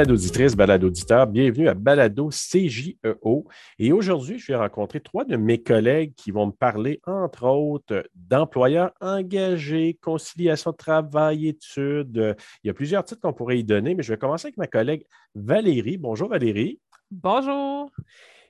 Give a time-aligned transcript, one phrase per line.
[0.00, 3.46] balado auditrice, balado auditeur, bienvenue à Balado CJEO.
[3.78, 8.08] Et aujourd'hui, je vais rencontrer trois de mes collègues qui vont me parler, entre autres,
[8.14, 12.34] d'employeurs engagés, conciliation de travail, études.
[12.64, 14.66] Il y a plusieurs titres qu'on pourrait y donner, mais je vais commencer avec ma
[14.66, 15.98] collègue Valérie.
[15.98, 16.80] Bonjour Valérie.
[17.10, 17.90] Bonjour.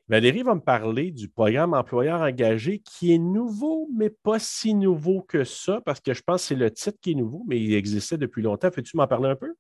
[0.08, 5.22] Valérie va me parler du programme employeur engagé qui est nouveau, mais pas si nouveau
[5.22, 7.74] que ça, parce que je pense que c'est le titre qui est nouveau, mais il
[7.74, 8.70] existait depuis longtemps.
[8.70, 9.52] Fais-tu m'en parler un peu?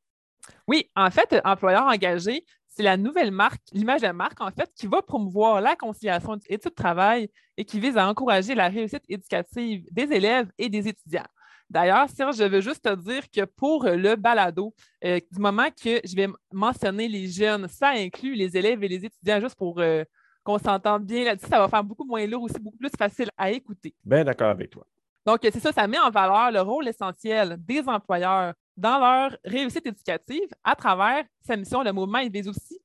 [0.70, 4.86] Oui, en fait, employeur engagé, c'est la nouvelle marque, l'image de marque, en fait, qui
[4.86, 10.48] va promouvoir la conciliation études-travail et qui vise à encourager la réussite éducative des élèves
[10.58, 11.26] et des étudiants.
[11.68, 14.72] D'ailleurs, Serge, je veux juste te dire que pour le balado,
[15.04, 19.04] euh, du moment que je vais mentionner les jeunes, ça inclut les élèves et les
[19.04, 20.04] étudiants, juste pour euh,
[20.44, 21.48] qu'on s'entende bien là-dessus.
[21.50, 23.92] Ça va faire beaucoup moins lourd aussi, beaucoup plus facile à écouter.
[24.04, 24.86] Bien d'accord avec toi.
[25.26, 29.86] Donc, c'est ça, ça met en valeur le rôle essentiel des employeurs dans leur réussite
[29.86, 31.82] éducative à travers sa mission.
[31.82, 32.80] Le mouvement il vise aussi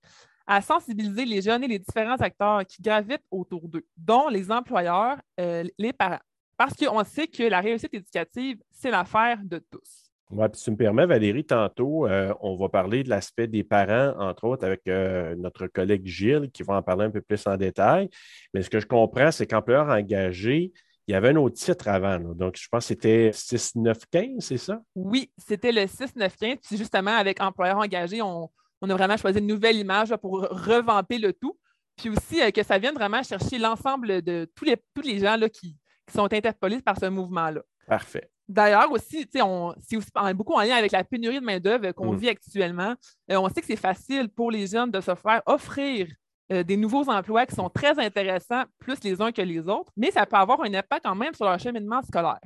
[0.45, 5.17] à sensibiliser les jeunes et les différents acteurs qui gravitent autour d'eux, dont les employeurs,
[5.39, 6.19] euh, les parents.
[6.57, 10.05] Parce qu'on sait que la réussite éducative, c'est l'affaire de tous.
[10.31, 14.13] Oui, si tu me permets, Valérie, tantôt, euh, on va parler de l'aspect des parents,
[14.19, 17.57] entre autres, avec euh, notre collègue Gilles, qui va en parler un peu plus en
[17.57, 18.09] détail.
[18.53, 20.71] Mais ce que je comprends, c'est qu'employeur engagé,
[21.07, 22.19] il y avait un autre titre avant.
[22.19, 24.81] Donc, je pense que c'était 6-9-15, c'est ça?
[24.95, 26.57] Oui, c'était le 6-9-15.
[26.57, 28.49] Puis justement, avec employeur engagé, on,
[28.81, 31.57] a vraiment choisi une nouvelle image pour revamper le tout.
[31.95, 35.37] Puis aussi euh, que ça vienne vraiment chercher l'ensemble de tous les, tous les gens
[35.37, 35.77] là, qui
[36.13, 37.61] sont interpellés par ce mouvement-là.
[37.87, 38.29] Parfait.
[38.47, 42.17] D'ailleurs, aussi, c'est aussi beaucoup en lien avec la pénurie de main-d'œuvre qu'on mm.
[42.17, 42.95] vit actuellement.
[43.31, 46.07] Euh, on sait que c'est facile pour les jeunes de se faire offrir
[46.51, 50.11] euh, des nouveaux emplois qui sont très intéressants, plus les uns que les autres, mais
[50.11, 52.39] ça peut avoir un impact quand même sur leur cheminement scolaire.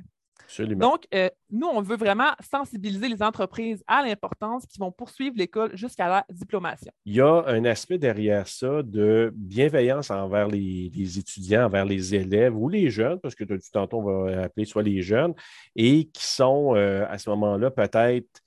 [0.58, 5.76] Donc, euh, nous, on veut vraiment sensibiliser les entreprises à l'importance qu'ils vont poursuivre l'école
[5.76, 6.90] jusqu'à la diplomation.
[7.04, 12.56] Il y a un aspect derrière ça de bienveillance envers les, étudiants, envers les élèves
[12.56, 15.34] ou les jeunes, parce que du tantôt, on va appeler soit les jeunes,
[15.76, 18.42] et qui sont euh, à ce moment-là peut-être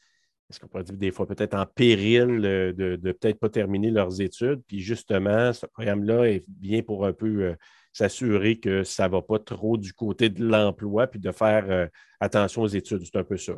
[0.50, 4.62] est-ce qu'on pourrait dire des fois peut-être en péril de, peut-être pas terminer leurs études?
[4.68, 7.56] Puis justement, ce programme-là est bien pour un peu euh,
[7.92, 11.88] s'assurer que ça ne va pas trop du côté de l'emploi, puis de faire euh,
[12.20, 13.04] attention aux études.
[13.04, 13.54] C'est un peu ça.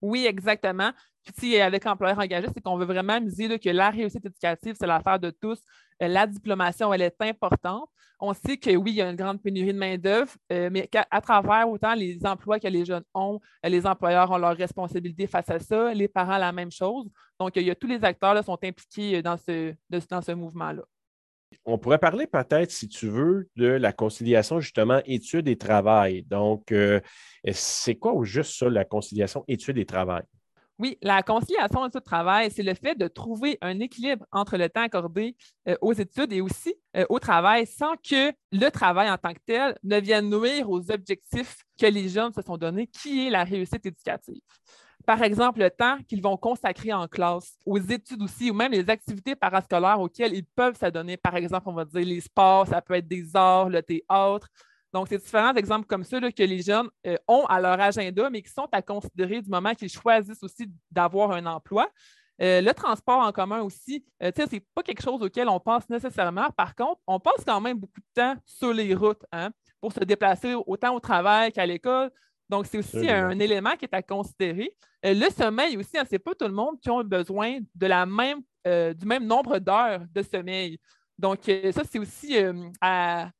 [0.00, 0.92] Oui, exactement.
[1.36, 5.18] Puis, avec employeur engagé, c'est qu'on veut vraiment miser que la réussite éducative, c'est l'affaire
[5.18, 5.58] de tous.
[6.02, 7.88] Euh, la diplomation, elle est importante.
[8.20, 11.04] On sait que oui, il y a une grande pénurie de main-d'œuvre, euh, mais qu'à
[11.20, 15.58] travers autant les emplois que les jeunes ont, les employeurs ont leurs responsabilités face à
[15.60, 17.08] ça, les parents, la même chose.
[17.38, 19.74] Donc, il y a tous les acteurs là, sont impliqués dans ce,
[20.10, 20.82] dans ce mouvement-là.
[21.64, 26.22] On pourrait parler peut-être, si tu veux, de la conciliation justement études et travail.
[26.24, 27.00] Donc, euh,
[27.52, 30.22] c'est quoi au juste ça, la conciliation études et travail?
[30.78, 35.36] Oui, la conciliation études-travail, c'est le fait de trouver un équilibre entre le temps accordé
[35.68, 39.40] euh, aux études et aussi euh, au travail sans que le travail en tant que
[39.44, 43.42] tel ne vienne nuire aux objectifs que les jeunes se sont donnés, qui est la
[43.42, 44.40] réussite éducative
[45.08, 48.90] par exemple, le temps qu'ils vont consacrer en classe, aux études aussi, ou même les
[48.90, 51.16] activités parascolaires auxquelles ils peuvent s'adonner.
[51.16, 54.50] Par exemple, on va dire les sports, ça peut être des arts, le théâtre.
[54.92, 58.42] Donc, c'est différents exemples comme ça que les jeunes euh, ont à leur agenda, mais
[58.42, 61.88] qui sont à considérer du moment qu'ils choisissent aussi d'avoir un emploi.
[62.42, 65.88] Euh, le transport en commun aussi, euh, ce n'est pas quelque chose auquel on pense
[65.88, 66.50] nécessairement.
[66.50, 70.00] Par contre, on passe quand même beaucoup de temps sur les routes hein, pour se
[70.00, 72.10] déplacer autant au travail qu'à l'école.
[72.48, 74.74] Donc, c'est aussi un élément qui est à considérer.
[75.04, 77.86] Euh, le sommeil aussi, hein, ce n'est pas tout le monde qui a besoin de
[77.86, 80.78] la même, euh, du même nombre d'heures de sommeil.
[81.18, 82.36] Donc, euh, ça, c'est aussi
[82.80, 83.30] à,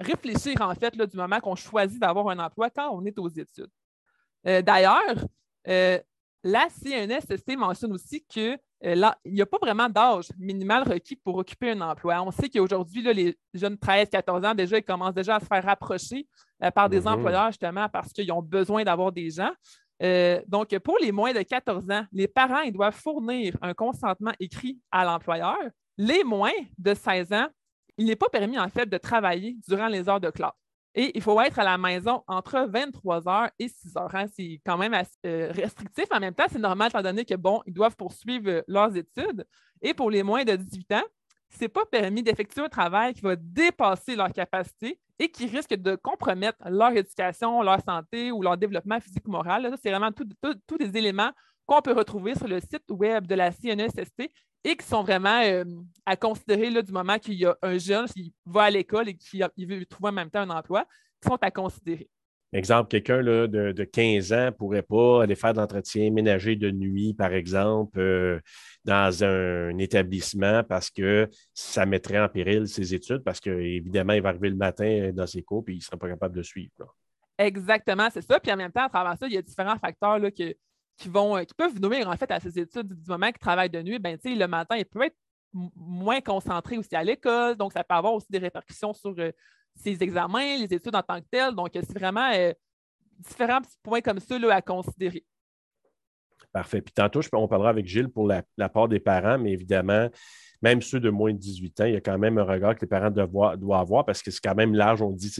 [0.00, 3.28] réfléchir, en fait, là, du moment qu'on choisit d'avoir un emploi quand on est aux
[3.28, 3.70] études.
[4.44, 5.14] D'ailleurs,
[5.64, 11.36] la CNSST mentionne aussi que là, il n'y a pas vraiment d'âge minimal requis pour
[11.36, 12.20] occuper un emploi.
[12.22, 16.26] On sait qu'aujourd'hui, les jeunes 13-14 ans, déjà, ils commencent déjà à se faire rapprocher
[16.74, 17.06] par des mhm.
[17.08, 19.52] employeurs, justement, parce qu'ils ont besoin d'avoir des gens.
[20.02, 24.32] Euh, donc, pour les moins de 14 ans, les parents ils doivent fournir un consentement
[24.40, 25.58] écrit à l'employeur.
[25.96, 27.46] Les moins de 16 ans,
[27.96, 30.61] il n'est pas permis, en fait, de travailler durant les heures de classe.
[30.94, 34.14] Et il faut être à la maison entre 23 heures et 6 heures.
[34.14, 34.26] Hein.
[34.34, 34.94] C'est quand même
[35.24, 36.04] euh, restrictif.
[36.10, 39.46] En même temps, c'est normal étant donné que, bon, ils doivent poursuivre euh, leurs études.
[39.80, 41.02] Et pour les moins de 18 ans,
[41.48, 45.74] ce n'est pas permis d'effectuer un travail qui va dépasser leur capacité et qui risque
[45.74, 49.74] de compromettre leur éducation, leur santé ou leur développement physique ou moral.
[49.82, 51.30] C'est vraiment tous des éléments
[51.66, 54.30] qu'on peut retrouver sur le site web de la CNESST
[54.64, 55.64] et qui sont vraiment euh,
[56.06, 59.16] à considérer là, du moment qu'il y a un jeune qui va à l'école et
[59.16, 60.84] qui veut trouver en même temps un emploi,
[61.20, 62.08] qui sont à considérer.
[62.54, 66.70] Exemple, quelqu'un de, de, 15 ans ne pourrait pas aller faire de l'entretien ménager de
[66.70, 68.40] nuit, par exemple, euh,
[68.84, 74.28] dans un, établissement parce que ça mettrait en péril ses études, parce qu'évidemment, il va
[74.28, 76.94] arriver le matin dans ses cours et il ne sera pas capable de suivre.
[77.38, 78.38] Exactement, c'est ça.
[78.38, 80.30] Puis en même temps, à travers ça, il y a différents facteurs là,
[80.96, 83.70] qui, vont, euh, qui peuvent nuire en fait à ses études du moment qu'il travaille
[83.70, 83.98] de nuit.
[83.98, 85.16] Ben, le matin, il peut être
[85.52, 89.30] moins concentré aussi à l'école, donc ça peut avoir aussi des répercussions sur euh,
[89.74, 91.54] ses examens, les études en tant que telles.
[91.54, 92.52] Donc, c'est vraiment euh,
[93.18, 95.24] différents points comme ça à considérer.
[96.52, 96.82] Parfait.
[96.82, 100.08] Puis tantôt, on parlera avec Gilles pour la, part des parents, mais évidemment,
[100.60, 102.82] même ceux de moins de 18 ans, il y a quand même un regard que
[102.82, 105.00] les parents doivent, doivent avoir parce que c'est quand même large.
[105.00, 105.30] On dit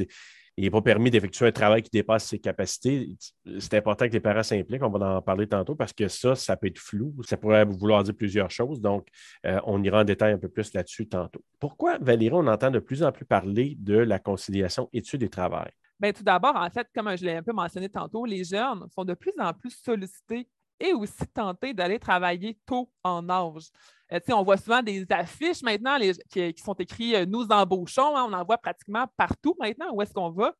[0.56, 3.16] il n'est pas permis d'effectuer un travail qui dépasse ses capacités.
[3.58, 4.82] C'est important que les parents s'impliquent.
[4.82, 7.14] On va en parler tantôt parce que ça, ça peut être flou.
[7.26, 8.80] Ça pourrait vouloir dire plusieurs choses.
[8.80, 9.08] Donc,
[9.46, 11.42] euh, on ira en détail un peu plus là-dessus tantôt.
[11.58, 15.70] Pourquoi, Valérie, on entend de plus en plus parler de la conciliation études et travail?
[15.98, 19.04] Bien, tout d'abord, en fait, comme je l'ai un peu mentionné tantôt, les jeunes sont
[19.04, 20.48] de plus en plus sollicités
[20.82, 23.70] et aussi tentés d'aller travailler tôt en âge.
[24.12, 25.96] Euh, on voit souvent des affiches maintenant
[26.28, 28.16] qui, sont écrites euh, Nous embauchons.
[28.16, 30.52] Hein, on en voit pratiquement partout maintenant où est-ce qu'on va.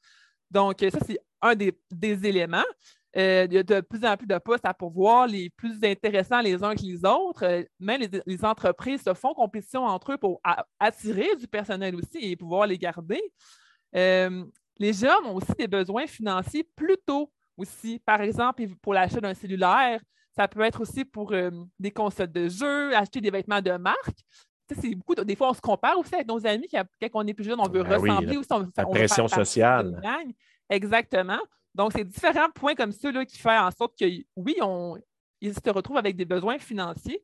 [0.51, 2.63] Donc, euh, ça, c'est un des, éléments.
[3.17, 6.63] il y a de plus en plus de postes à pourvoir, les plus intéressants les
[6.63, 7.65] uns que les autres.
[7.81, 10.41] même les, entreprises se font compétition entre eux pour
[10.79, 13.21] attirer du personnel aussi et pouvoir les garder.
[13.93, 17.99] les jeunes ont aussi des besoins financiers plus tôt aussi.
[18.01, 20.01] Par exemple, pour l'achat d'un cellulaire,
[20.35, 24.19] ça peut être aussi pour euh, des consoles de jeux, acheter des vêtements de marque.
[24.81, 27.45] C'est beaucoup des fois, on se compare aussi avec nos amis quand on est plus
[27.45, 28.49] jeune, on veut ben ressembler aussi.
[28.77, 30.01] la pression sociale.
[30.71, 31.41] Exactement.
[31.75, 34.07] Donc, c'est différents points comme ça qui font en sorte que,
[34.37, 34.97] oui, on,
[35.41, 37.23] ils se retrouvent avec des besoins financiers,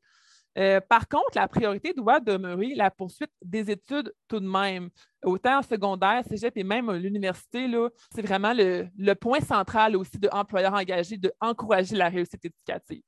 [0.57, 4.89] euh, par contre, la priorité doit demeurer la poursuite des études tout de même.
[5.25, 7.71] Autant en secondaire, cégep et même l'université,
[8.15, 13.03] c'est vraiment le, point central aussi de l'employeur engagé d'encourager la réussite éducative.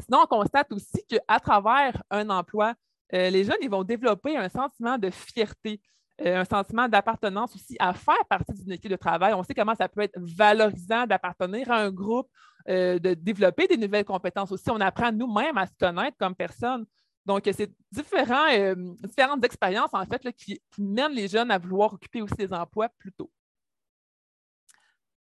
[0.00, 2.74] Sinon, on constate aussi qu'à travers un emploi,
[3.14, 5.80] euh, les jeunes ils vont développer un sentiment de fierté,
[6.20, 9.34] euh, un sentiment d'appartenance aussi à faire partie d'une équipe de travail.
[9.34, 12.28] On sait comment ça peut être valorisant d'appartenir à un groupe,
[12.68, 14.70] euh, de développer des nouvelles compétences aussi.
[14.70, 16.86] On apprend nous-mêmes à se connaître comme personne.
[17.26, 22.34] Donc, c'est euh, différentes expériences, en fait, qui, mènent les jeunes à vouloir occuper aussi
[22.36, 23.30] des emplois plus tôt.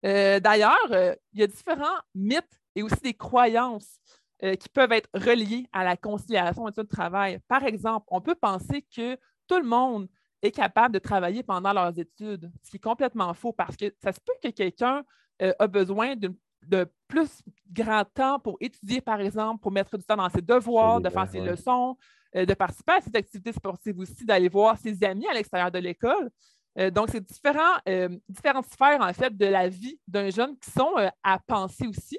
[0.04, 0.88] Euh, d'ailleurs,
[1.32, 3.98] il y a différents mythes et aussi des croyances
[4.58, 7.38] qui peuvent être reliées à la conciliation et de travail.
[7.46, 10.08] Par exemple, on peut penser que tout le monde
[10.40, 14.12] est capable de travailler pendant leurs études, ce qui est complètement faux parce que ça
[14.12, 15.04] se peut que quelqu'un
[15.40, 16.34] a besoin d'une
[16.66, 21.00] de plus grand temps pour étudier, par exemple, pour mettre du temps dans ses devoirs,
[21.00, 21.96] de faire ses leçons,
[22.36, 25.78] euh, de participer à ses activités sportives aussi, d'aller voir ses amis à l'extérieur de
[25.78, 26.30] l'école.
[26.78, 30.70] Euh, donc, c'est différents, euh, différentes sphères, en fait, de la vie d'un jeune qui
[30.70, 32.18] sont à penser aussi.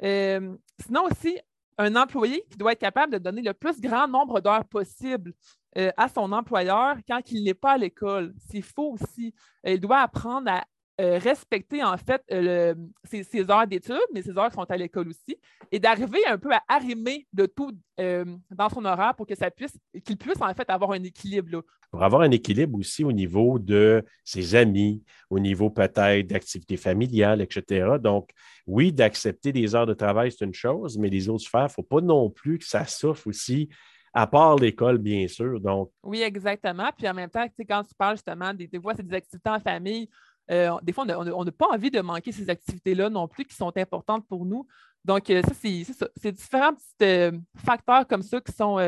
[0.00, 1.38] sinon aussi,
[1.78, 5.32] un employé qui doit être capable de donner le plus grand nombre d'heures possible
[5.74, 8.34] à son employeur quand il n'est pas à l'école.
[8.50, 9.34] C'est faux aussi.
[9.64, 10.64] Il doit apprendre à
[11.00, 12.74] euh, respecter en fait euh,
[13.04, 15.38] ses, heures d'études, mais ses heures sont à l'école aussi,
[15.72, 19.50] et d'arriver un peu à arrimer de tout euh, dans son horaire pour que ça
[19.50, 19.72] puisse,
[20.04, 21.62] qu'il puisse en fait avoir un équilibre.
[21.90, 27.40] Pour avoir un équilibre aussi au niveau de ses amis, au niveau peut-être d'activités familiales,
[27.40, 27.96] etc.
[27.98, 28.28] Donc,
[28.66, 31.68] oui, d'accepter des heures de travail, c'est une chose, mais les autres sphères, il ne
[31.70, 33.70] faut pas non plus que ça souffre aussi
[34.12, 35.60] à part l'école, bien sûr.
[35.60, 35.90] Donc...
[36.02, 36.90] Oui, exactement.
[36.96, 39.60] Puis en même temps, quand tu parles justement des, des fois, c'est des activités en
[39.60, 40.08] famille,
[40.50, 43.76] euh, des fois, on n'a pas envie de manquer ces activités-là non plus qui sont
[43.76, 44.66] importantes pour nous.
[45.04, 47.32] Donc, euh, ça, c'est différents petits euh,
[47.64, 48.78] facteurs comme ça qui sont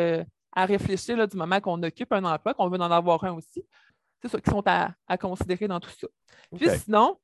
[0.55, 3.65] à réfléchir là, du moment qu'on occupe un emploi, qu'on veut en avoir un aussi.
[4.21, 6.07] C'est ça qui sont à, considérer dans tout ça.
[6.57, 7.19] Puis sinon,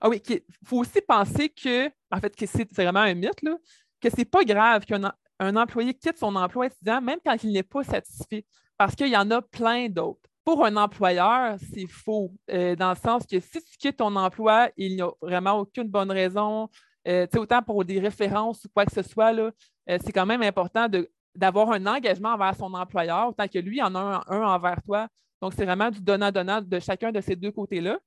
[0.00, 3.56] ah oui, il faut aussi penser que, en fait, que c'est vraiment un mythe, là,
[4.00, 7.52] que ce n'est pas grave qu'un un employé quitte son emploi étudiant même quand il
[7.52, 8.44] n'est pas satisfait,
[8.76, 12.96] parce qu'il y en a plein d'autres pour un employeur, c'est faux, euh, dans le
[12.96, 16.68] sens que si tu quittes ton emploi, il n'y a vraiment aucune bonne raison.
[17.08, 19.50] Euh, autant pour des références ou quoi que ce soit, euh,
[19.86, 20.88] c'est quand même important
[21.34, 25.08] d'avoir un engagement envers son employeur, autant que lui en a un, envers toi.
[25.40, 27.98] Donc, c'est vraiment du donnant-donnant de chacun de ces deux côtés-là.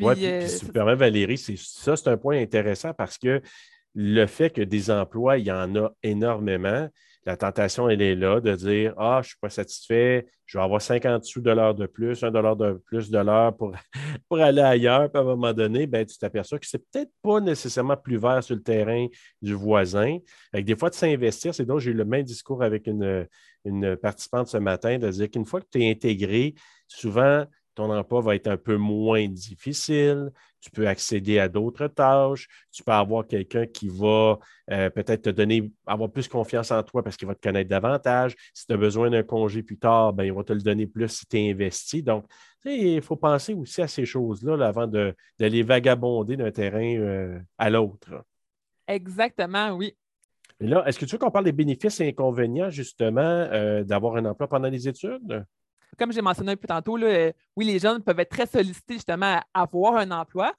[0.00, 3.40] Oui, puis, si tu permets, Valérie, ça, c'est un point intéressant parce que
[3.94, 6.88] le fait que des emplois, il y en a énormément,
[7.26, 10.64] la tentation, elle est là de dire Ah, je ne suis pas satisfait, je vais
[10.64, 13.74] avoir 50 sous de de plus, un dollar de plus de l'heure pour,
[14.40, 15.10] aller ailleurs.
[15.10, 18.16] Puis à un moment donné, ben, tu t'aperçois que ce n'est peut-être pas nécessairement plus
[18.16, 19.06] vert sur le terrain
[19.42, 20.18] du voisin.
[20.54, 23.26] Des fois, de s'investir, c'est donc j'ai eu le même discours avec une,
[23.66, 26.54] une participante ce matin, de dire qu'une fois que tu es intégré,
[26.86, 27.44] souvent,
[27.78, 32.82] ton emploi va être un peu moins difficile, tu peux accéder à d'autres tâches, tu
[32.82, 34.40] peux avoir quelqu'un qui va
[34.72, 38.34] euh, peut-être te donner, avoir plus confiance en toi parce qu'il va te connaître davantage.
[38.52, 41.08] Si tu as besoin d'un congé plus tard, ben, il va te le donner plus
[41.08, 42.02] si tu es investi.
[42.02, 42.24] Donc,
[42.64, 48.24] il faut penser aussi à ces choses-là avant d'aller vagabonder d'un terrain euh, à l'autre.
[48.88, 49.96] Exactement, oui.
[50.58, 54.24] là, est-ce que tu veux qu'on parle des bénéfices et inconvénients, justement, euh, d'avoir un
[54.24, 55.44] emploi pendant les études?
[55.96, 59.62] Comme j'ai mentionné un peu tantôt, oui, les jeunes peuvent être très sollicités justement à
[59.62, 60.52] avoir un emploi.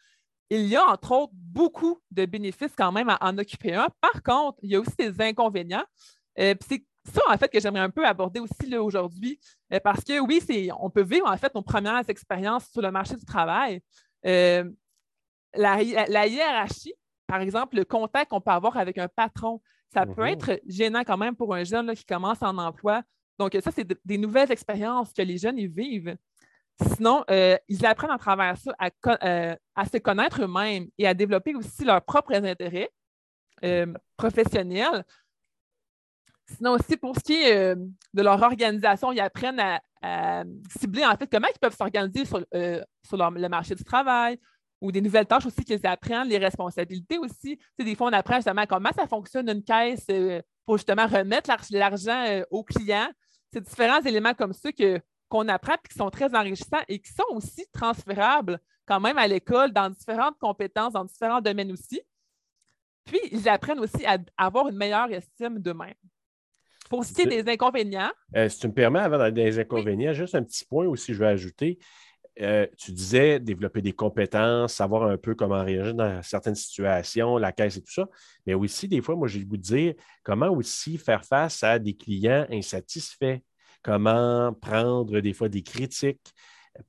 [0.49, 3.87] Il y a, entre autres, beaucoup de bénéfices quand même à en occuper un.
[4.01, 5.85] Par contre, il y a aussi des inconvénients.
[6.39, 9.39] Euh, c'est ça, en fait, que j'aimerais un peu aborder aussi aujourd'hui,
[9.73, 10.41] euh, parce que oui,
[10.79, 13.81] on peut vivre, en fait, nos premières expériences sur le marché du travail.
[14.25, 14.69] Euh,
[15.53, 15.81] la,
[16.27, 16.93] hiérarchie,
[17.27, 19.61] par exemple, le contact qu'on peut avoir avec un patron,
[19.93, 20.33] ça peut mm-hmm.
[20.33, 23.03] être gênant quand même pour un jeune qui commence en emploi.
[23.39, 26.15] Donc, ça, c'est des nouvelles expériences que les jeunes y vivent.
[26.95, 28.89] Sinon, euh, ils apprennent à travers ça à,
[29.75, 32.91] à se connaître eux-mêmes et à développer aussi leurs propres intérêts
[34.15, 35.03] professionnels.
[36.55, 37.75] Sinon, aussi, pour ce qui est euh,
[38.13, 40.43] de leur organisation, ils apprennent à,
[40.79, 42.81] cibler en fait comment ils peuvent s'organiser sur, euh,
[43.11, 44.39] le marché du travail
[44.79, 47.59] ou des nouvelles tâches aussi qu'ils apprennent, les responsabilités aussi.
[47.77, 52.41] des fois, on apprend justement comment ça fonctionne une caisse euh, pour justement remettre l'argent
[52.49, 53.09] aux clients.
[53.51, 57.11] C'est différents éléments comme ça que, qu'on apprend et qui sont très enrichissants et qui
[57.11, 62.01] sont aussi transférables quand même à l'école dans différentes compétences, dans différents domaines aussi.
[63.05, 65.93] Puis, ils apprennent aussi à avoir une meilleure estime d'eux-mêmes.
[66.89, 68.11] Pour ce qui est des inconvénients.
[68.35, 71.27] Euh, si tu me permets, avant des inconvénients, juste un petit point aussi, je vais
[71.27, 71.77] ajouter.
[72.41, 77.51] Euh, tu disais développer des compétences, savoir un peu comment réagir dans certaines situations, la
[77.51, 78.07] caisse et tout ça.
[78.45, 79.93] Mais aussi, des fois, moi, j'ai le goût dire
[80.23, 83.39] comment aussi faire face à des clients insatisfaits,
[83.83, 86.33] comment prendre des fois des critiques,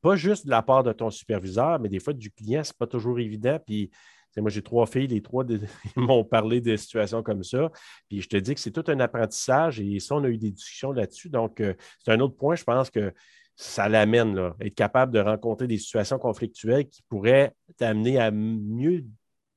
[0.01, 2.77] pas juste de la part de ton superviseur, mais des fois du client, ce n'est
[2.79, 3.59] pas toujours évident.
[3.67, 3.91] Puis
[4.37, 5.45] moi, j'ai trois filles, les trois
[5.97, 7.71] m'ont parlé de situations comme ça.
[8.09, 10.53] Puis je te dis que c'est tout un apprentissage et ça, on a eu des
[10.53, 11.29] discussions là-dessus.
[11.29, 13.13] Donc, euh, c'est un autre point, je pense que
[13.61, 19.05] ça l'amène, là, être capable de rencontrer des situations conflictuelles qui pourraient t'amener à mieux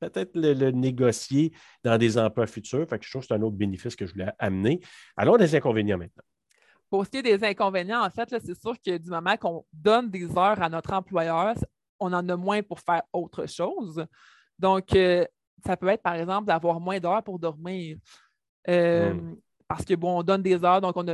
[0.01, 1.53] peut-être le, négocier
[1.85, 2.85] dans des emplois futurs.
[2.85, 4.81] Fait que je trouve que c'est un autre bénéfice que je voulais amener.
[5.15, 6.23] Allons des inconvénients maintenant.
[6.89, 10.09] Pour ce qui est des inconvénients, en fait, c'est sûr que du moment qu'on donne
[10.09, 11.55] des heures à notre employeur,
[11.97, 14.05] on en a moins pour faire autre chose.
[14.59, 15.25] Donc, euh,
[15.65, 17.95] ça peut être, par exemple, d'avoir moins d'heures pour dormir.
[18.67, 19.37] Euh, hmm.
[19.65, 21.07] Parce que, bon, on donne des heures, donc on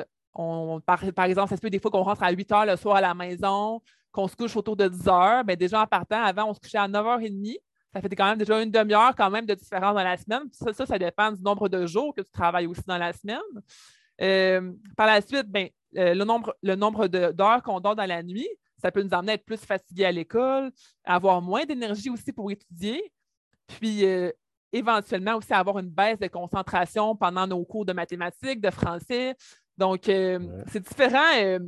[0.86, 3.01] par, exemple, ça se peut des fois qu'on rentre à 8 heures le soir à
[3.01, 3.81] la maison,
[4.12, 5.43] qu'on se couche autour de 10 heures.
[5.43, 7.58] Bien, déjà, en partant, avant, on se couchait à 9h30.
[7.93, 10.43] Ça fait quand même déjà une demi-heure quand même de différence dans la semaine.
[10.51, 13.39] Ça, ça, dépend du nombre de jours que tu travailles aussi dans la semaine.
[14.22, 18.48] Euh, par la suite, bien, le nombre, le nombre d'heures qu'on donne dans la nuit,
[18.77, 20.72] ça peut nous amener à être plus fatigués à l'école,
[21.03, 23.12] avoir moins d'énergie aussi pour étudier.
[23.67, 24.31] Puis, euh,
[24.72, 29.36] éventuellement aussi avoir une baisse de concentration pendant nos cours de mathématiques, de français.
[29.79, 31.59] Donc, euh, c'est différents euh,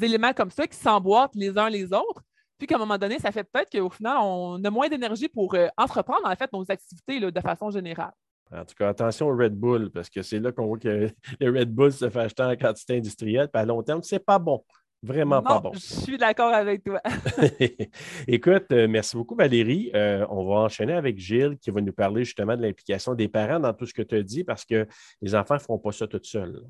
[0.00, 2.22] éléments comme ça qui s'emboîtent les uns les autres.
[2.58, 5.54] Puis qu'à un moment donné, ça fait peut-être qu'au final, on a moins d'énergie pour
[5.76, 8.12] entreprendre en fait nos activités de façon générale.
[8.50, 11.08] En tout cas, attention au Red Bull, parce que c'est là qu'on voit que
[11.40, 14.38] le Red Bull se fait acheter en quantité industrielle, puis à long terme, c'est pas
[14.38, 14.64] bon.
[15.00, 15.70] Vraiment pas bon.
[15.74, 17.00] Je suis d'accord avec toi.
[18.26, 19.92] Écoute, euh, merci beaucoup, Valérie.
[19.94, 23.60] Euh, on va enchaîner avec Gilles qui va nous parler justement de l'implication des parents
[23.60, 24.88] dans tout ce que tu as dit parce que
[25.22, 26.64] les enfants ne feront pas ça tout seuls.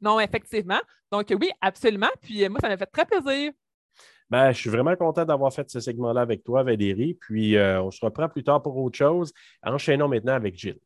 [0.00, 0.80] Non, effectivement.
[1.10, 2.10] Donc, oui, absolument.
[2.20, 3.52] Puis euh, moi, ça m'a fait très plaisir.
[4.30, 7.14] Ben, je suis vraiment content d'avoir fait ce segment-là avec toi, Valérie.
[7.14, 9.32] Puis, on se reprend plus tard pour autre chose.
[9.64, 10.78] Enchaînons maintenant avec Gilles.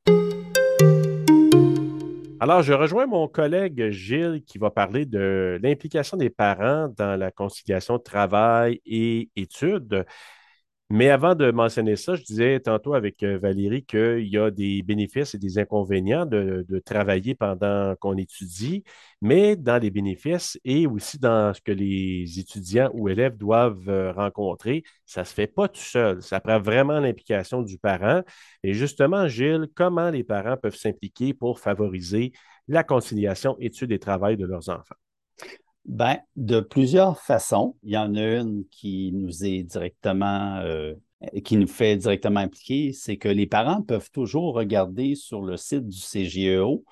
[2.41, 7.31] Alors, je rejoins mon collègue Gilles qui va parler de l'implication des parents dans la
[7.31, 10.05] conciliation travail et études.
[10.95, 14.81] Mais avant de mentionner ça, je disais tantôt avec euh, Valérie qu'il y a des
[14.85, 18.85] bénéfices et des inconvénients de, travailler pendant qu'on étudie,
[19.21, 24.13] mais dans les bénéfices et aussi dans ce que les étudiants ou élèves doivent euh,
[24.13, 26.23] rencontrer, ça ne se fait pas tout seul.
[26.23, 28.23] Ça prend vraiment l'implication du parent.
[28.63, 32.31] Et justement, Gilles, comment les parents peuvent s'impliquer pour favoriser
[32.69, 34.95] la conciliation études et travail de leurs enfants?
[35.85, 37.77] Ben, de plusieurs façons.
[37.83, 40.95] Il y en a une qui nous est directement, euh,
[41.45, 45.87] qui nous fait directement impliquer, c'est que les parents peuvent toujours regarder sur le site
[45.87, 46.85] du CGEO.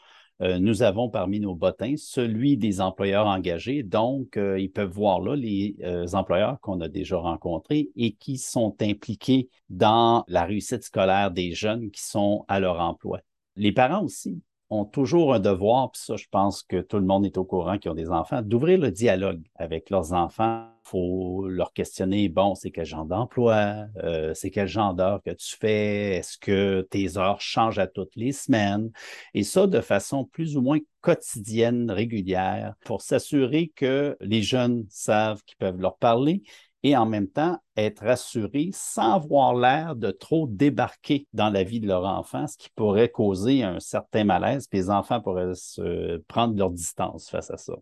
[0.42, 3.82] Euh, nous avons parmi nos bottins celui des employeurs engagés.
[3.82, 5.74] Donc, euh, ils peuvent voir là les
[6.12, 11.90] employeurs qu'on a déjà rencontrés et qui sont impliqués dans la réussite scolaire des jeunes
[11.90, 13.20] qui sont à leur emploi.
[13.56, 14.42] Les parents aussi
[14.72, 17.78] ont toujours un devoir, puis ça, je pense que tout le monde est au courant
[17.78, 20.68] qui ont des enfants, d'ouvrir le dialogue avec leurs enfants.
[20.84, 25.30] Il faut leur questionner, bon, c'est quel genre d'emploi, euh, c'est quel genre d'heure que
[25.30, 28.90] tu fais, est-ce que tes heures changent à toutes les semaines,
[29.34, 35.42] et ça de façon plus ou moins quotidienne, régulière, pour s'assurer que les jeunes savent
[35.44, 36.42] qu'ils peuvent leur parler
[36.82, 41.80] et en même temps être assurés sans avoir l'air de trop débarquer dans la vie
[41.80, 46.18] de leur enfant, ce qui pourrait causer un certain malaise, puis les enfants pourraient se
[46.28, 47.74] prendre leur distance face à ça.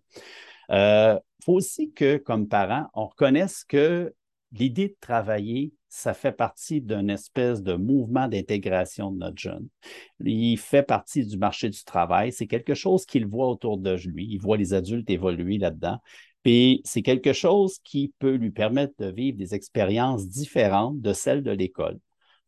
[0.68, 4.14] Il euh, faut aussi que, comme parents, on reconnaisse que
[4.52, 9.68] l'idée de travailler, ça fait partie d'un espèce de mouvement d'intégration de notre jeune.
[10.24, 12.32] Il fait partie du marché du travail.
[12.32, 14.28] C'est quelque chose qu'il voit autour de lui.
[14.30, 15.98] Il voit les adultes évoluer là-dedans.
[16.42, 21.42] Puis c'est quelque chose qui peut lui permettre de vivre des expériences différentes de celles
[21.42, 21.98] de l'école.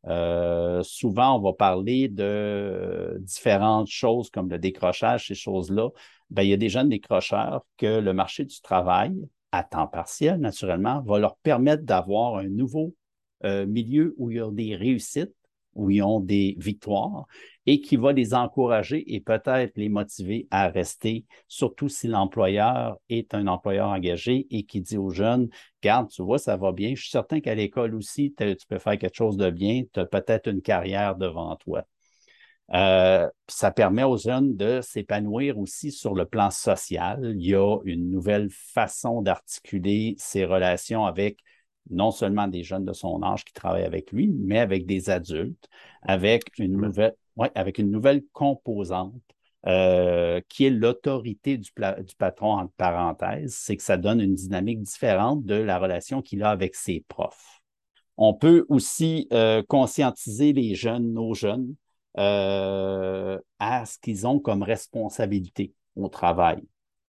[0.07, 5.91] Euh, souvent, on va parler de différentes choses comme le décrochage, ces choses-là.
[6.31, 9.15] Ben, il y a des jeunes décrocheurs que le marché du travail,
[9.53, 12.95] à temps partiel, naturellement, va leur permettre d'avoir un nouveau
[13.45, 15.35] euh, milieu où il y a des réussites,
[15.75, 17.26] où ils ont des victoires
[17.67, 23.35] et qui va les encourager et peut-être les motiver à rester, surtout si l'employeur est
[23.35, 25.49] un employeur engagé et qui dit aux jeunes,
[25.83, 28.99] garde, tu vois, ça va bien, je suis certain qu'à l'école aussi, tu peux faire
[28.99, 31.85] quelque chose de bien, tu as peut-être une carrière devant toi.
[32.75, 37.35] Euh, ça permet aux jeunes de s'épanouir aussi sur le plan social.
[37.37, 41.38] Il y a une nouvelle façon d'articuler ses relations avec
[41.91, 45.69] non seulement des jeunes de son âge qui travaillent avec lui, mais avec des adultes,
[46.03, 47.15] avec une nouvelle,
[47.55, 49.15] avec une nouvelle composante
[49.67, 54.83] euh, qui est l'autorité du, du, patron entre parenthèses, c'est que ça donne une dynamique
[54.83, 57.61] différente de la relation qu'il a avec ses profs.
[58.17, 61.75] On peut aussi euh, conscientiser les jeunes, nos jeunes,
[62.19, 66.62] euh, à ce qu'ils ont comme responsabilité au travail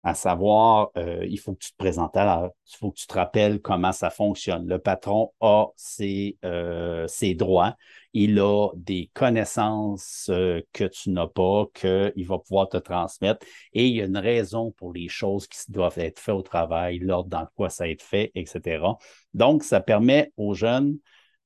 [0.03, 3.07] à savoir, euh, il faut que tu te présentes à l'heure, il faut que tu
[3.07, 4.65] te rappelles comment ça fonctionne.
[4.67, 7.75] Le patron a ses, euh, ses droits,
[8.13, 13.88] il a des connaissances euh, que tu n'as pas, qu'il va pouvoir te transmettre, et
[13.88, 17.29] il y a une raison pour les choses qui doivent être faites au travail, l'ordre
[17.29, 18.83] dans quoi ça va être fait, etc.
[19.33, 20.97] Donc, ça permet aux jeunes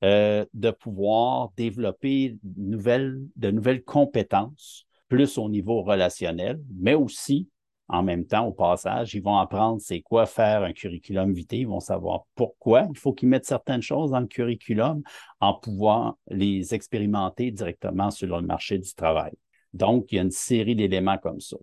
[0.02, 7.48] de pouvoir développer de nouvelles compétences, plus au niveau relationnel, mais aussi
[7.88, 11.66] en même temps, au passage, ils vont apprendre c'est quoi faire un curriculum vitae, ils
[11.66, 15.02] vont savoir pourquoi il faut qu'ils mettent certaines choses dans le curriculum
[15.40, 19.32] en pouvant les expérimenter directement sur le marché du travail.
[19.74, 21.56] Donc, il y a une série d'éléments comme ça.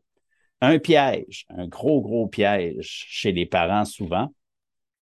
[0.62, 4.32] Un piège, un gros, gros piège chez les parents souvent,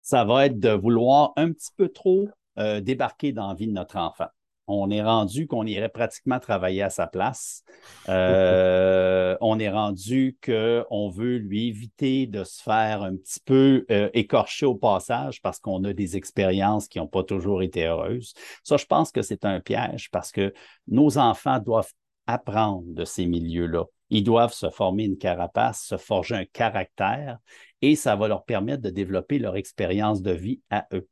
[0.00, 2.26] ça va être de vouloir un petit peu trop
[2.58, 4.28] euh, débarquer dans la vie de notre enfant
[4.74, 7.64] on est rendu qu'on irait pratiquement travailler à sa place.
[8.08, 14.10] Euh, on est rendu qu'on veut lui éviter de se faire un petit peu euh,
[14.12, 18.34] écorcher au passage parce qu'on a des expériences qui n'ont pas toujours été heureuses.
[18.64, 20.52] Ça, je pense que c'est un piège parce que
[20.88, 21.92] nos enfants doivent
[22.26, 23.84] apprendre de ces milieux-là.
[24.10, 27.38] Ils doivent se former une carapace, se forger un caractère
[27.80, 31.08] et ça va leur permettre de développer leur expérience de vie à eux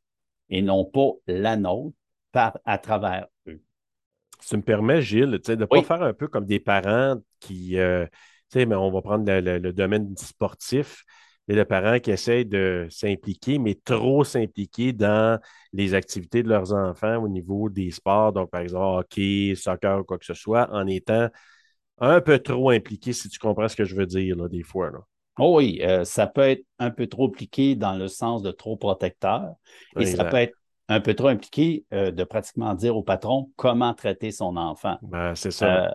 [0.51, 1.97] et non pas la nôtre
[2.33, 3.61] par, à travers eux.
[4.47, 8.07] tu me permets, Gilles, de ne pas faire un peu comme des parents qui, euh,
[8.55, 11.05] mais on va prendre le, domaine sportif,
[11.49, 15.41] et le parent qui essaie de s'impliquer, mais trop s'impliquer dans
[15.73, 20.05] les activités de leurs enfants au niveau des sports, donc par exemple hockey, soccer ou
[20.05, 21.29] quoi que ce soit, en étant
[21.99, 24.91] un peu trop impliqué, si tu comprends ce que je veux dire, là, des fois.
[24.91, 25.01] Là.
[25.39, 28.77] Oh oui, euh, ça peut être un peu trop impliqué dans le sens de trop
[28.77, 29.55] protecteur.
[29.99, 30.57] Et ça peut être
[30.91, 34.99] un peu trop impliqué euh, de pratiquement dire au patron comment traiter son enfant.
[35.03, 35.87] Ben, c'est ça.
[35.87, 35.91] Euh,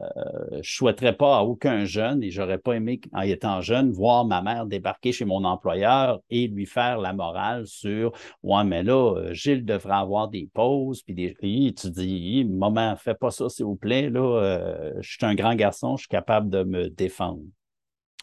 [0.52, 4.24] je ne souhaiterais pas à aucun jeune, et j'aurais pas aimé, en étant jeune, voir
[4.24, 9.16] ma mère débarquer chez mon employeur et lui faire la morale sur Ouais, mais là,
[9.18, 11.36] euh, Gilles devrait avoir des pauses, puis des.
[11.36, 14.10] tu dis Maman, fais pas ça, s'il vous plaît.
[14.10, 17.42] Là, je suis un grand garçon, je suis capable de me défendre.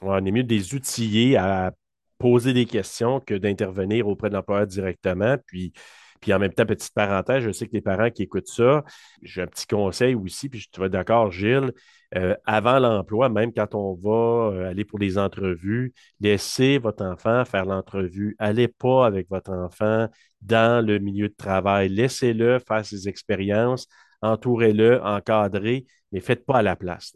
[0.01, 1.73] on est mieux des outiller à
[2.17, 5.37] poser des questions que d'intervenir auprès de l'employeur directement.
[5.47, 5.75] Puis
[6.23, 8.85] puis en même temps, petite parenthèse, je sais que les parents qui écoutent ça,
[9.23, 11.73] j'ai un petit conseil aussi, puis tu vas d'accord, Gilles,
[12.15, 17.45] euh, avant l'emploi, même quand on va euh, aller pour des entrevues, laissez votre enfant
[17.45, 18.37] faire l'entrevue.
[18.39, 20.09] Allez pas avec votre enfant
[20.41, 21.89] dans le milieu de travail.
[21.89, 23.89] Laissez-le faire ses expériences,
[24.21, 27.15] entourez-le, encadrez, mais faites pas à la place.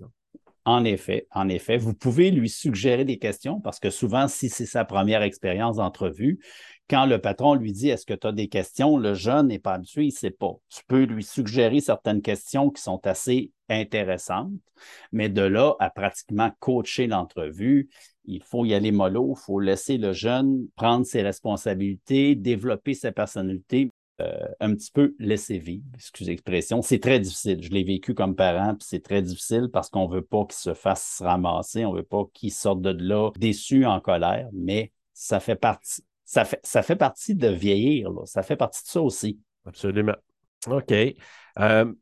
[0.64, 4.66] En effet, en effet, vous pouvez lui suggérer des questions parce que souvent, si c'est
[4.66, 6.40] sa première expérience d'entrevue,
[6.88, 8.96] quand le patron lui dit Est-ce que tu as des questions?
[8.96, 10.54] Le jeune n'est pas habitué, il ne sait pas.
[10.68, 14.52] Tu peux lui suggérer certaines questions qui sont assez intéressantes,
[15.12, 17.88] mais de là à pratiquement coacher l'entrevue,
[18.24, 23.12] il faut y aller mollo, il faut laisser le jeune prendre ses responsabilités, développer sa
[23.12, 26.80] personnalité, euh, un petit peu laisser vivre, excusez l'expression.
[26.80, 27.62] C'est très difficile.
[27.62, 30.56] Je l'ai vécu comme parent, puis c'est très difficile parce qu'on ne veut pas qu'il
[30.56, 34.92] se fasse ramasser, on ne veut pas qu'il sorte de là déçu, en colère, mais
[35.12, 36.02] ça fait partie.
[36.26, 39.40] Ça fait, ça fait partie de vieillir, ça fait partie de ça aussi.
[39.64, 40.16] Absolument.
[40.68, 40.92] OK.
[41.60, 41.94] Euh,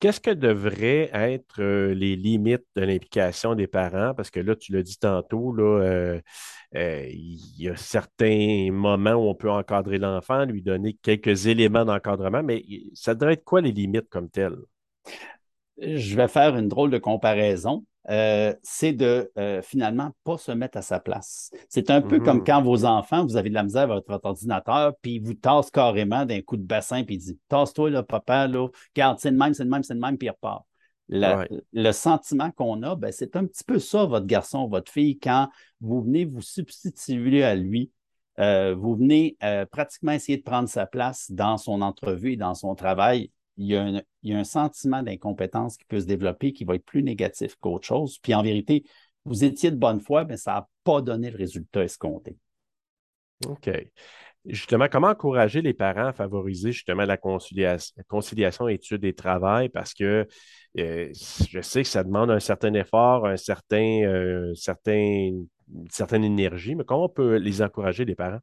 [0.00, 4.14] Qu'est-ce que devraient être euh, les limites de l'implication des parents?
[4.14, 6.20] Parce que là, tu l'as dit tantôt, euh,
[6.74, 12.42] il y a certains moments où on peut encadrer l'enfant, lui donner quelques éléments d'encadrement,
[12.42, 14.56] mais ça devrait être quoi les limites comme telles?
[15.82, 17.84] Je vais faire une drôle de comparaison.
[18.10, 21.52] Euh, c'est de euh, finalement pas se mettre à sa place.
[21.68, 22.44] C'est un peu comme mhm.
[22.44, 25.70] quand vos enfants, vous avez de la misère avec votre ordinateur, puis ils vous tassent
[25.70, 29.36] carrément d'un coup de bassin, puis ils disent Tasse-toi, là, papa, là, garde, c'est le
[29.36, 30.64] même, c'est le même, c'est le même, puis il repart.
[31.08, 35.48] Le sentiment qu'on a, ben, c'est un petit peu ça, votre garçon, votre fille, quand
[35.80, 37.90] vous venez vous substituer à lui.
[38.38, 39.36] Euh, vous venez
[39.70, 44.32] pratiquement essayer de prendre sa place dans son entrevue et dans son travail il y,
[44.32, 48.18] a un, sentiment d'incompétence qui peut se développer qui va être plus négatif qu'autre chose.
[48.18, 48.84] Puis en vérité,
[49.24, 52.36] vous étiez de bonne foi, mais ça n'a pas donné le résultat escompté.
[53.46, 53.70] OK.
[54.44, 59.68] Justement, comment encourager les parents à favoriser justement la conciliation, conciliation études et travail?
[59.68, 60.26] Parce que
[60.78, 61.12] euh,
[61.48, 66.74] je sais que ça demande un certain effort, un certain, euh, certain, une certaine énergie,
[66.74, 68.40] mais comment on peut les encourager, les parents?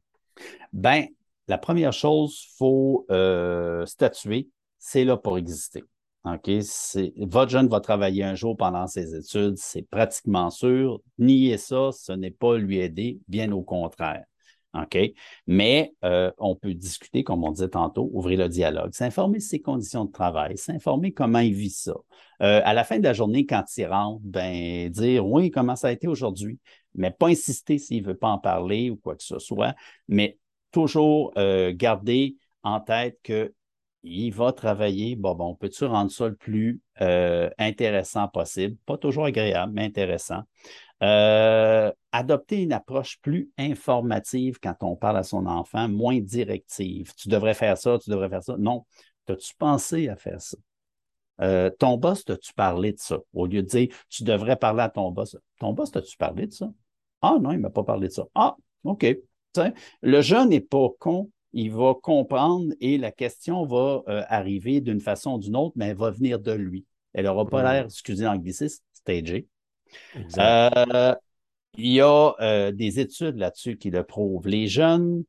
[0.72, 1.06] Bien,
[1.48, 4.48] la première chose, il faut euh, statuer
[4.80, 5.84] c'est là pour exister.
[6.24, 6.50] OK?
[7.18, 11.00] Votre jeune va travailler un jour pendant ses études, c'est pratiquement sûr.
[11.18, 14.24] Nier ça, ce n'est pas lui aider, bien au contraire.
[14.74, 14.98] OK?
[15.46, 19.60] Mais euh, on peut discuter, comme on disait tantôt, ouvrir le dialogue, s'informer de ses
[19.60, 21.94] conditions de travail, s'informer comment il vit ça.
[22.42, 25.88] Euh, à la fin de la journée, quand il rentre, ben, dire oui, comment ça
[25.88, 26.58] a été aujourd'hui,
[26.94, 29.74] mais pas insister s'il ne veut pas en parler ou quoi que ce soit,
[30.08, 30.38] mais
[30.70, 33.52] toujours euh, garder en tête que
[34.02, 35.16] il va travailler.
[35.16, 38.76] Bon, bon, peut-tu rendre ça le plus euh, intéressant possible?
[38.86, 40.42] Pas toujours agréable, mais intéressant.
[41.02, 47.14] Euh, adopter une approche plus informative quand on parle à son enfant, moins directive.
[47.14, 48.56] Tu devrais faire ça, tu devrais faire ça.
[48.58, 48.84] Non.
[49.28, 50.56] As-tu pensé à faire ça?
[51.40, 53.18] Euh, ton boss, as-tu parlé de ça?
[53.32, 55.36] Au lieu de dire, tu devrais parler à ton boss.
[55.58, 56.70] Ton boss, as-tu parlé de ça?
[57.22, 58.24] Ah non, il ne m'a pas parlé de ça.
[58.34, 59.06] Ah, OK.
[60.02, 65.00] le jeune n'est pas con, il va comprendre et la question va euh, arriver d'une
[65.00, 66.86] façon ou d'une autre, mais elle va venir de lui.
[67.12, 69.48] Elle n'aura pas l'air, excusez l'anglicisme, stagé.
[70.38, 71.14] Euh,
[71.76, 74.46] il y a euh, des études là-dessus qui le prouvent.
[74.46, 75.24] Les jeunes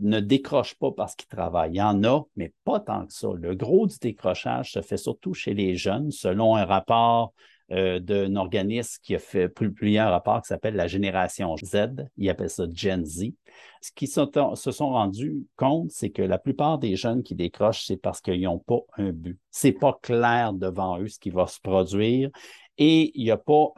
[0.00, 1.72] ne décrochent pas parce qu'ils travaillent.
[1.72, 3.28] Il y en a, mais pas tant que ça.
[3.34, 7.32] Le gros du décrochage se fait surtout chez les jeunes, selon un rapport
[7.70, 12.06] d'un organisme qui a fait publié un rapport qui s'appelle la génération Z.
[12.16, 13.32] Il appelle ça Gen Z.
[13.80, 17.96] Ce qu'ils se sont rendus compte, c'est que la plupart des jeunes qui décrochent, c'est
[17.96, 19.38] parce qu'ils n'ont pas un but.
[19.50, 22.30] C'est pas clair devant eux ce qui va se produire
[22.76, 23.72] et il n'y a pas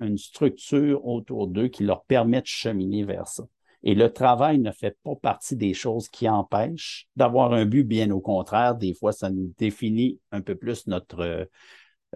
[0.00, 3.44] une structure autour d'eux qui leur permet de cheminer vers ça.
[3.84, 8.10] Et le travail ne fait pas partie des choses qui empêchent d'avoir un but, bien
[8.10, 11.48] au contraire, des fois, ça nous définit un peu plus notre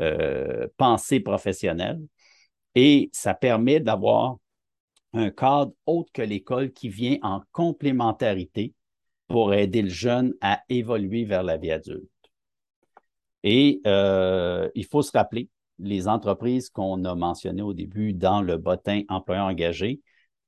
[0.00, 2.00] euh, pensée professionnelle
[2.74, 4.36] et ça permet d'avoir
[5.12, 8.74] un cadre autre que l'école qui vient en complémentarité
[9.28, 12.08] pour aider le jeune à évoluer vers la vie adulte.
[13.42, 18.56] Et euh, il faut se rappeler, les entreprises qu'on a mentionnées au début dans le
[18.56, 20.00] bottin employeur engagé,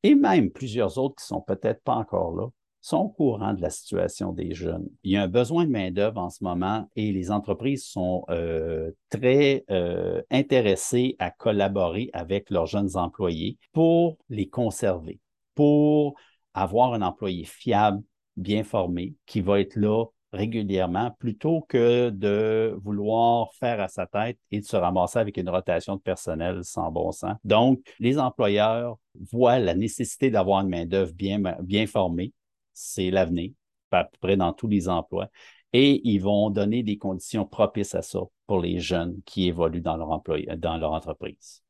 [0.02, 2.46] et même plusieurs autres qui sont peut-être pas encore là,
[2.84, 4.86] sont au courant de la situation des jeunes.
[5.04, 8.90] Il y a un besoin de main-d'œuvre en ce moment et les entreprises sont euh,
[9.08, 15.18] très euh, intéressées à collaborer avec leurs jeunes employés pour les conserver,
[15.54, 16.16] pour
[16.52, 18.02] avoir un employé fiable,
[18.36, 24.38] bien formé, qui va être là régulièrement plutôt que de vouloir faire à sa tête
[24.50, 27.36] et de se ramasser avec une rotation de personnel sans bon sens.
[27.44, 28.98] Donc, les employeurs
[29.32, 32.34] voient la nécessité d'avoir une main-d'œuvre bien, bien formée
[32.74, 33.52] c'est l'avenir,
[33.90, 35.28] à peu près dans tous les emplois.
[35.72, 39.96] Et ils vont donner des conditions propices à ça pour les jeunes qui évoluent dans
[39.96, 40.22] leur,
[40.58, 41.62] dans leur entreprise.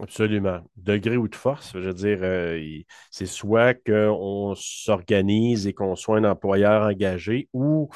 [0.00, 0.60] Absolument.
[0.76, 2.60] Degré ou de force, je veux dire, euh,
[3.10, 7.90] c'est soit qu'on s'organise et qu'on soit un employeur engagé ou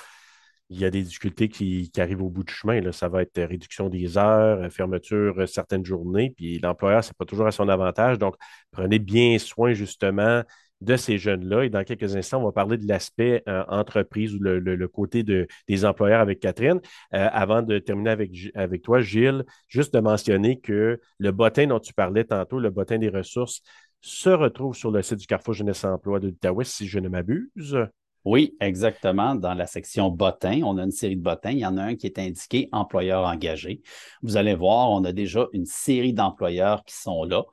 [0.70, 2.80] il y a des difficultés qui, arrivent au bout du chemin.
[2.80, 2.92] Là.
[2.92, 7.46] Ça va être réduction des heures, fermeture certaines journées, puis l'employeur, ce n'est pas toujours
[7.46, 8.18] à son avantage.
[8.18, 8.37] Donc,
[8.70, 10.42] prenez bien soin justement
[10.81, 11.64] de ces jeunes-là.
[11.64, 15.85] Et dans quelques instants, on va parler de l'aspect euh, entreprise ou le, côté des
[15.85, 16.81] employeurs avec Catherine.
[17.14, 18.11] Euh, avant de terminer
[18.55, 22.99] avec, toi, Gilles, juste de mentionner que le bottin dont tu parlais tantôt, le bottin
[22.99, 23.62] des ressources,
[24.01, 27.77] se retrouve sur le site du Carrefour Jeunesse Emploi de l'Outaouais, si je ne m'abuse.
[28.25, 29.35] Oui, exactement.
[29.35, 31.51] Dans la section bottin, on a une série de bottins.
[31.51, 33.81] Il y en a un qui est indiqué employeur engagé.
[34.23, 37.45] Vous allez voir, on a déjà une série d'employeurs qui sont là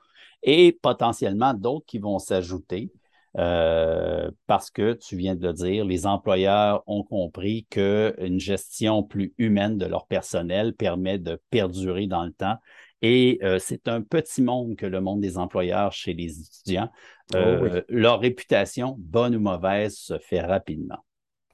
[0.42, 2.90] et potentiellement d'autres qui vont s'ajouter.
[3.38, 9.34] Euh, parce que tu viens de le dire, les employeurs ont compris qu'une gestion plus
[9.36, 12.56] humaine de leur personnel permet de perdurer dans le temps.
[13.02, 16.90] Et euh, c'est un petit monde que le monde des employeurs chez les étudiants.
[17.34, 21.04] Oh euh, leur réputation, bonne ou mauvaise, se fait rapidement.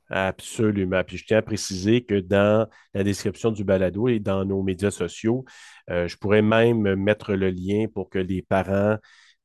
[0.09, 1.03] Absolument.
[1.05, 4.91] Puis je tiens à préciser que dans la description du balado et dans nos médias
[4.91, 5.47] sociaux,
[5.89, 8.99] je pourrais même mettre le lien pour que les parents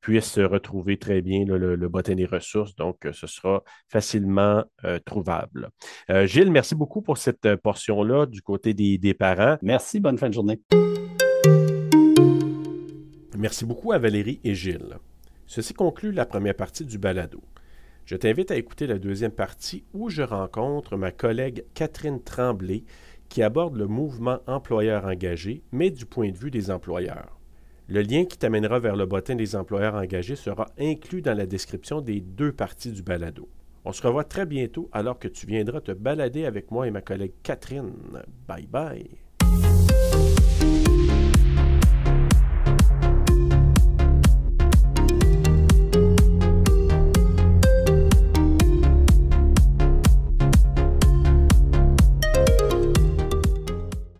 [0.07, 2.73] puisse retrouver très bien le, le, bottin des ressources.
[2.77, 5.69] Donc, euh, ce sera facilement euh, trouvable.
[6.09, 9.57] Euh, Gilles, merci beaucoup pour cette portion-là du côté des, des, parents.
[9.61, 10.61] Merci, bonne fin de journée.
[13.37, 14.95] Merci beaucoup à Valérie et Gilles.
[15.45, 17.41] Ceci conclut la première partie du balado.
[18.05, 22.85] Je t'invite à écouter la deuxième partie où je rencontre ma collègue Catherine Tremblay
[23.27, 27.36] qui aborde le mouvement employeur engagé, mais du point de vue des employeurs.
[27.89, 32.01] Le lien qui t'amènera vers le bottin des employeurs engagés sera inclus dans la description
[32.01, 33.47] des deux parties du balado.
[33.85, 37.01] On se revoit très bientôt alors que tu viendras te balader avec moi et ma
[37.01, 37.93] collègue Catherine.
[38.45, 39.26] Bye bye.